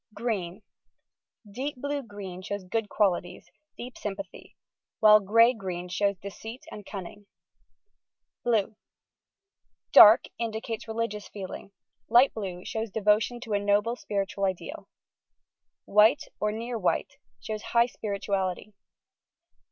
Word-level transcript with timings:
Green: 0.15 0.63
deep 1.47 1.75
blue 1.77 2.01
green 2.01 2.41
shows 2.41 2.63
good 2.63 2.89
qualities, 2.89 3.51
deep 3.77 3.99
sympathy, 3.99 4.57
while 4.99 5.19
grey 5.19 5.53
green 5.53 5.89
shows 5.89 6.17
deceit 6.17 6.65
and 6.71 6.87
cunning. 6.87 7.27
Bluet 8.43 8.73
dark, 9.91 10.23
indicates 10.39 10.87
re 10.87 10.95
ligious 10.95 11.29
feeling; 11.29 11.71
light 12.09 12.33
blue 12.33 12.65
shows 12.65 12.89
devotion 12.89 13.39
to 13.41 13.53
a 13.53 13.59
noble 13.59 13.95
spiritual 13.95 14.45
ideal. 14.45 14.89
White 15.85 16.23
or 16.39 16.51
near 16.51 16.79
white, 16.79 17.17
shows 17.39 17.61
high 17.61 17.85
spirit 17.85 18.23
uality. 18.27 18.73